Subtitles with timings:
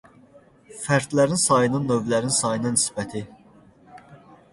[0.85, 3.23] Fərdlərin sayının növlərin sayına nisbəti.